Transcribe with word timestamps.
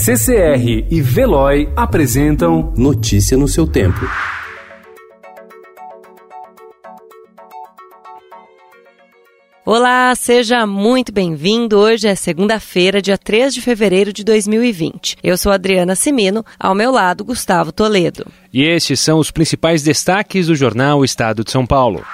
CCR 0.00 0.86
e 0.88 1.00
Veloy 1.02 1.68
apresentam 1.74 2.72
Notícia 2.76 3.36
no 3.36 3.48
seu 3.48 3.66
tempo. 3.66 3.98
Olá, 9.66 10.14
seja 10.14 10.64
muito 10.68 11.12
bem-vindo. 11.12 11.76
Hoje 11.76 12.06
é 12.06 12.14
segunda-feira, 12.14 13.02
dia 13.02 13.18
3 13.18 13.52
de 13.52 13.60
fevereiro 13.60 14.12
de 14.12 14.22
2020. 14.22 15.16
Eu 15.20 15.36
sou 15.36 15.50
Adriana 15.50 15.96
Simino, 15.96 16.44
ao 16.60 16.76
meu 16.76 16.92
lado, 16.92 17.24
Gustavo 17.24 17.72
Toledo. 17.72 18.24
E 18.52 18.62
estes 18.62 19.00
são 19.00 19.18
os 19.18 19.32
principais 19.32 19.82
destaques 19.82 20.46
do 20.46 20.54
jornal 20.54 21.04
Estado 21.04 21.42
de 21.42 21.50
São 21.50 21.66
Paulo. 21.66 22.04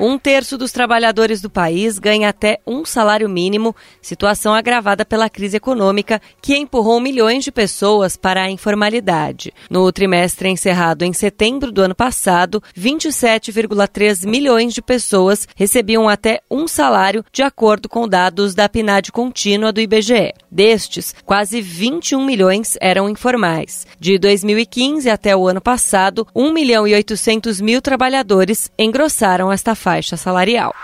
Um 0.00 0.16
terço 0.16 0.56
dos 0.56 0.70
trabalhadores 0.70 1.40
do 1.40 1.50
país 1.50 1.98
ganha 1.98 2.28
até 2.28 2.60
um 2.64 2.84
salário 2.84 3.28
mínimo, 3.28 3.74
situação 4.00 4.54
agravada 4.54 5.04
pela 5.04 5.28
crise 5.28 5.56
econômica 5.56 6.22
que 6.40 6.56
empurrou 6.56 7.00
milhões 7.00 7.42
de 7.42 7.50
pessoas 7.50 8.16
para 8.16 8.44
a 8.44 8.50
informalidade. 8.50 9.52
No 9.68 9.90
trimestre 9.90 10.48
encerrado 10.48 11.02
em 11.02 11.12
setembro 11.12 11.72
do 11.72 11.82
ano 11.82 11.96
passado, 11.96 12.62
27,3 12.78 14.24
milhões 14.24 14.72
de 14.72 14.80
pessoas 14.80 15.48
recebiam 15.56 16.08
até 16.08 16.42
um 16.48 16.68
salário, 16.68 17.24
de 17.32 17.42
acordo 17.42 17.88
com 17.88 18.06
dados 18.06 18.54
da 18.54 18.68
PNAD 18.68 19.10
contínua 19.10 19.72
do 19.72 19.80
IBGE. 19.80 20.32
Destes, 20.48 21.12
quase 21.26 21.60
21 21.60 22.24
milhões 22.24 22.76
eram 22.80 23.10
informais. 23.10 23.84
De 23.98 24.16
2015 24.16 25.10
até 25.10 25.36
o 25.36 25.48
ano 25.48 25.60
passado, 25.60 26.24
1 26.32 26.52
milhão 26.52 26.86
e 26.86 26.94
800 26.94 27.60
mil 27.60 27.82
trabalhadores 27.82 28.70
engrossaram 28.78 29.50
esta 29.50 29.74
faixa 29.74 29.87
faixa 29.88 30.18
salarial. 30.18 30.74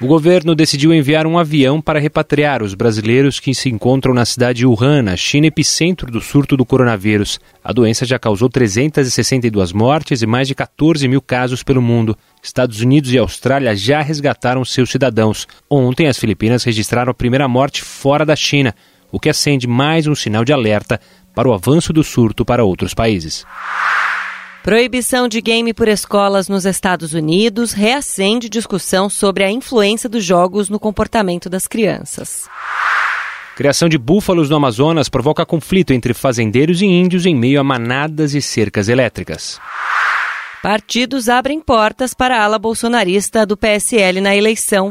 O 0.00 0.06
governo 0.06 0.54
decidiu 0.54 0.94
enviar 0.94 1.26
um 1.26 1.36
avião 1.36 1.80
para 1.80 1.98
repatriar 1.98 2.62
os 2.62 2.72
brasileiros 2.72 3.40
que 3.40 3.52
se 3.52 3.68
encontram 3.68 4.14
na 4.14 4.24
cidade 4.24 4.58
de 4.58 4.66
Wuhan, 4.66 5.02
na 5.02 5.16
China, 5.16 5.48
epicentro 5.48 6.08
do 6.08 6.20
surto 6.20 6.56
do 6.56 6.64
coronavírus. 6.64 7.40
A 7.64 7.72
doença 7.72 8.04
já 8.06 8.16
causou 8.16 8.48
362 8.48 9.72
mortes 9.72 10.22
e 10.22 10.26
mais 10.26 10.46
de 10.46 10.54
14 10.54 11.08
mil 11.08 11.20
casos 11.20 11.64
pelo 11.64 11.82
mundo. 11.82 12.16
Estados 12.40 12.80
Unidos 12.80 13.10
e 13.12 13.18
Austrália 13.18 13.74
já 13.74 14.02
resgataram 14.02 14.64
seus 14.64 14.90
cidadãos. 14.90 15.48
Ontem, 15.68 16.06
as 16.06 16.18
Filipinas 16.18 16.62
registraram 16.62 17.10
a 17.10 17.14
primeira 17.14 17.48
morte 17.48 17.82
fora 17.82 18.24
da 18.24 18.36
China, 18.36 18.72
o 19.10 19.18
que 19.18 19.30
acende 19.30 19.66
mais 19.66 20.06
um 20.06 20.14
sinal 20.14 20.44
de 20.44 20.52
alerta 20.52 21.00
para 21.34 21.48
o 21.48 21.52
avanço 21.52 21.92
do 21.92 22.04
surto 22.04 22.44
para 22.44 22.64
outros 22.64 22.94
países. 22.94 23.44
Proibição 24.66 25.28
de 25.28 25.40
game 25.40 25.72
por 25.72 25.86
escolas 25.86 26.48
nos 26.48 26.64
Estados 26.64 27.14
Unidos 27.14 27.72
reacende 27.72 28.48
discussão 28.48 29.08
sobre 29.08 29.44
a 29.44 29.48
influência 29.48 30.08
dos 30.08 30.24
jogos 30.24 30.68
no 30.68 30.80
comportamento 30.80 31.48
das 31.48 31.68
crianças. 31.68 32.48
Criação 33.54 33.88
de 33.88 33.96
búfalos 33.96 34.50
no 34.50 34.56
Amazonas 34.56 35.08
provoca 35.08 35.46
conflito 35.46 35.92
entre 35.92 36.12
fazendeiros 36.12 36.82
e 36.82 36.84
índios 36.84 37.26
em 37.26 37.32
meio 37.32 37.60
a 37.60 37.62
manadas 37.62 38.34
e 38.34 38.42
cercas 38.42 38.88
elétricas. 38.88 39.60
Partidos 40.60 41.28
abrem 41.28 41.60
portas 41.60 42.12
para 42.12 42.36
a 42.36 42.42
ala 42.42 42.58
bolsonarista 42.58 43.46
do 43.46 43.56
PSL 43.56 44.20
na 44.20 44.34
eleição. 44.34 44.90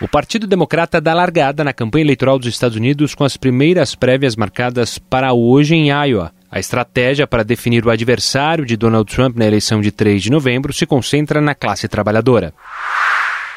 O 0.00 0.08
Partido 0.08 0.46
Democrata 0.46 0.98
dá 0.98 1.12
largada 1.12 1.62
na 1.62 1.74
campanha 1.74 2.06
eleitoral 2.06 2.38
dos 2.38 2.48
Estados 2.48 2.78
Unidos 2.78 3.14
com 3.14 3.22
as 3.22 3.36
primeiras 3.36 3.94
prévias 3.94 4.34
marcadas 4.34 4.98
para 4.98 5.34
hoje 5.34 5.74
em 5.74 5.90
Iowa. 5.90 6.32
A 6.52 6.58
estratégia 6.58 7.26
para 7.26 7.42
definir 7.42 7.86
o 7.86 7.90
adversário 7.90 8.66
de 8.66 8.76
Donald 8.76 9.10
Trump 9.10 9.38
na 9.38 9.46
eleição 9.46 9.80
de 9.80 9.90
3 9.90 10.22
de 10.22 10.30
novembro 10.30 10.70
se 10.70 10.84
concentra 10.84 11.40
na 11.40 11.54
classe 11.54 11.88
trabalhadora. 11.88 12.52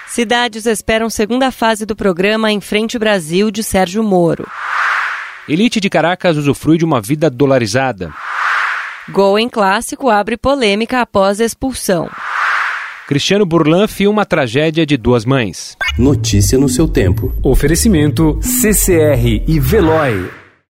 Cidades 0.07 0.65
esperam 0.65 1.09
segunda 1.09 1.51
fase 1.51 1.85
do 1.85 1.93
programa 1.93 2.53
Em 2.53 2.61
Frente 2.61 2.97
Brasil 2.97 3.51
de 3.51 3.61
Sérgio 3.63 4.01
Moro. 4.01 4.47
Elite 5.45 5.81
de 5.81 5.89
Caracas 5.89 6.37
usufrui 6.37 6.77
de 6.77 6.85
uma 6.85 7.01
vida 7.01 7.29
dolarizada. 7.29 8.13
Gol 9.09 9.37
em 9.37 9.49
clássico 9.49 10.09
abre 10.09 10.37
polêmica 10.37 11.01
após 11.01 11.41
expulsão. 11.41 12.09
Cristiano 13.09 13.45
Burlan 13.45 13.89
filma 13.89 14.21
a 14.21 14.25
tragédia 14.25 14.85
de 14.85 14.95
duas 14.95 15.25
mães. 15.25 15.75
Notícia 15.99 16.57
no 16.57 16.69
seu 16.69 16.87
tempo. 16.87 17.35
Oferecimento 17.43 18.39
CCR 18.41 19.43
e 19.45 19.59
Veloy. 19.59 20.44